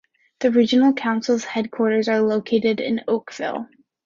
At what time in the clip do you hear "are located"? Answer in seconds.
2.09-2.79